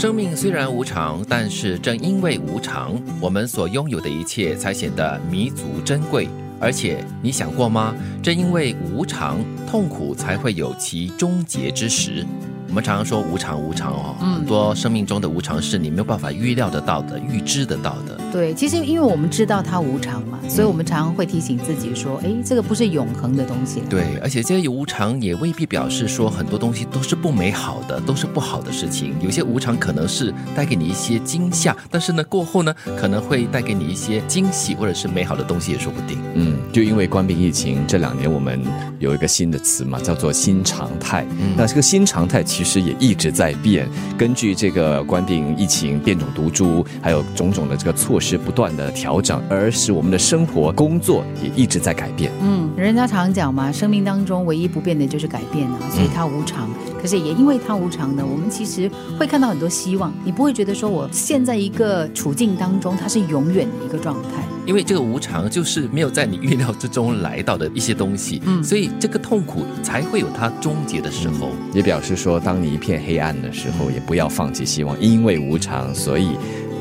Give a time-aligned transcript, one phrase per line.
[0.00, 6.26] 生命虽然无常，但是正因为无常，我们所拥有的一切才显得弥足珍贵。
[6.58, 7.94] 而且你想过吗？
[8.22, 9.36] 正因为无常，
[9.68, 12.24] 痛苦才会有其终结之时。
[12.68, 18.18] 我们常常说无常无常哦，很多生命中的无常是你没有办法预料得到的、预知得到的。
[18.32, 29.14] 对，其实因为我们知道它无常嘛，所以我们常常会提醒自己说：“哎，这个不是永恒的东西。”对，而且这些无常也未必表示说很多东西都是不美好的，都是不好的事情。
[29.20, 36.16] 有些无常可能是带给你一些惊吓，但是呢，过后呢，可能会带给你一些惊喜或者是美好的东西也说不定。
[36.34, 38.62] 嗯，就因为关闭疫情这两年，我们
[39.00, 41.26] 有一个新的词嘛，叫做新常态。
[41.56, 48.19] 那这个新常态其实也一直在变，根据这个关闭疫情、变种毒株，还有种种的这个措。
[48.20, 52.30] 是不断的调整，而使我们的生活、工作也一直在改变。
[52.42, 56.68] 嗯，人家常讲嘛，生命当中唯一不变的就是改变啊，所以它无常。
[57.00, 60.12] 可是也因为它无常呢，我们其实会看到很多希望。
[60.22, 64.44] 你不会觉得说我现在一个处境当中，它是永远的一个状态。
[64.66, 71.48] 因为这个无常就是没有在你预料之中来到的一些东西，嗯，所以这个痛苦才会有它终结的时候。
[71.72, 76.32] 也表示说，当你一片黑暗的时候，也不要放弃希望，因为无常，所以。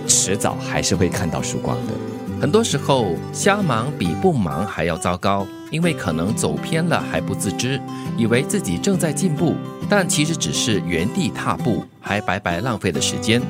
[0.09, 1.93] 迟早还是会看到曙光的。
[2.41, 7.79] 很多时候，瞎忙比不忙还要糟糕，因为可能走偏了还不自知，
[8.17, 9.55] 以为自己正在进步，
[9.87, 13.41] 但其实只是原地踏步，还白白浪费了时间。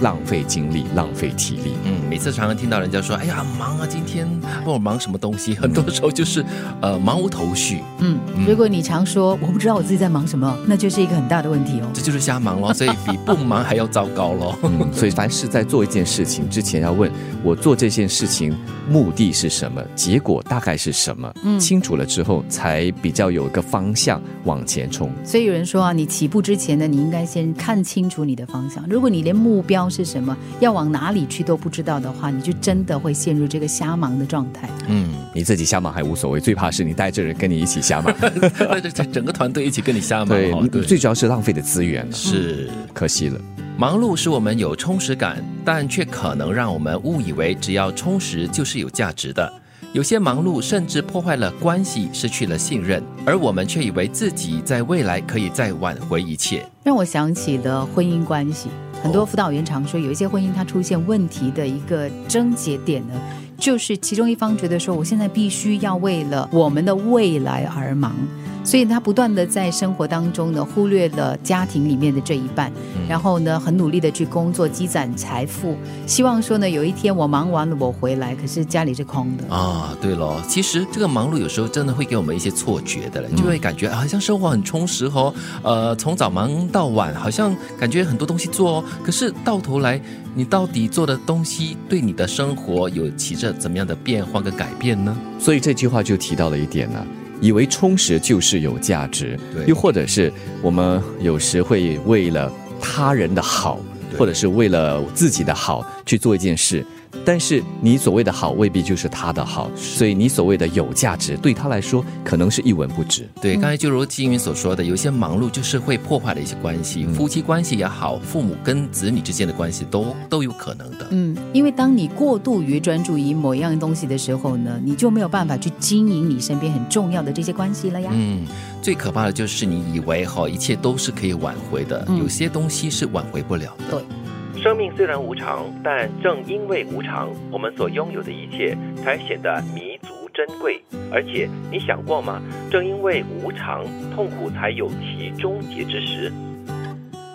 [0.00, 1.74] 浪费精力，浪费体力。
[1.84, 4.26] 嗯，每次常常听到人家说：“哎呀，忙啊，今天
[4.64, 6.44] 问我忙什么东西？”很多时候就是，
[6.80, 7.82] 呃，忙无头绪。
[7.98, 11.90] 嗯，如果你常说我不知道我自己在忙什么，那就是一个很大的问题哦。
[11.92, 14.58] 这就是瞎忙咯，所以比不忙还要糟糕咯。
[14.64, 17.10] 嗯，所以凡是在做一件事情之前，要问
[17.42, 18.56] 我做这件事情
[18.88, 21.32] 目的是什么，结果大概是什么？
[21.44, 25.10] 嗯，清楚了之后，才比较有一个方向往前冲。
[25.24, 28.82] 所以有人说啊，你起步之前呢，你应该先看清楚你的方向。
[28.88, 30.36] 如果你连目标是什么？
[30.60, 34.68] 要往哪里去都不知道的话，你就真的会陷入这个瞎忙的状态。
[34.88, 38.14] 嗯，你自己瞎忙还无所谓，最怕是你带着人跟你一起瞎忙，
[38.58, 40.68] 带着整个团队一起跟你瞎忙。
[40.68, 43.40] 对，最主要是浪费的资源，是可惜了。
[43.76, 49.50] 忙碌使我们有充实感，但却可能让我们误以为只要充实就是有价值的。
[49.92, 56.64] 有些忙碌甚至破坏了关系，失去了信任，而我们却以为自己在未来可以再挽回一切。
[56.84, 58.68] 让我想起了婚姻关系。
[59.02, 63.14] 很多辅导员常说，有一些婚姻它出现问题的一个症结点呢，
[63.58, 68.14] 就是其中一方觉得说，我现在必须要为了我们的未来而忙。
[68.62, 72.70] 所以他不断的在生活当中呢，忽略了家庭里面的这一半，
[73.08, 75.76] 然后呢，很努力的去工作积攒财富，
[76.06, 79.96] 希望说呢，有一天我忙完了我回来，可是家里是空的啊。
[80.00, 90.00] 对了，其实这个忙碌有时候真的会给我们一些错觉的了，就会感觉好像生活很充实哦，呃，从早忙到晚，好像感觉很多东西做哦，可是到头来，
[90.34, 95.16] 你到底做的东西对你的生活有起着怎么样的变化跟改变呢？
[95.38, 97.04] 所以这句话就提到了一点呢。
[97.40, 103.80] 以为充实就是有价值，又或者是我们有时会为了他人的好，
[104.18, 106.84] 或者是为了自己的好去做一件事。
[107.24, 113.28] 但是你所谓的好未必就是他的好，所以你所谓的有价值对他来说可能是一文不值。
[113.42, 121.08] 对，刚才就如金云所说的，有些忙碌就是会破坏的一些关系，夫妻关系也好，父母跟子女之间的关系都都有可能的。
[121.10, 128.08] 嗯，因为当你过度于专注于某一样东西的时候呢，你就没有办法去经营你身边很重要的这些关系了呀。
[128.14, 128.46] 嗯，
[128.82, 134.00] 最可怕的就是你以为哈一切都是可以挽回的，有些东西是挽回不了的。
[134.00, 134.62] 对。
[134.62, 140.82] 生命虽然无常，但正因为无常，我们所拥有的一切才显得弥足珍贵。
[141.10, 142.42] 而且，你想过吗？
[142.70, 146.30] 正因为无常，痛苦才有其终结之时。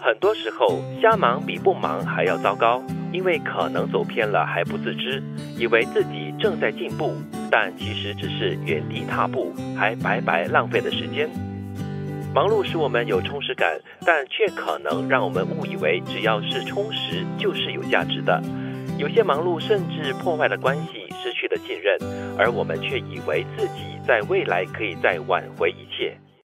[0.01, 5.23] 很多时候，瞎忙比不忙还要糟糕，因为可能走偏了还不自知，
[5.57, 7.11] 以为自己正在进步，
[7.49, 11.29] 但其实只是原地踏步，还白白浪费了时间。
[12.33, 18.41] 忙碌使我们有充实感，但却可能让我们误以为只要是充实就是有价值的。
[18.97, 21.97] 有些忙碌甚至破坏了关系，失去了信任，
[22.37, 26.17] 而我们却以为自己在未来可以再挽回一切。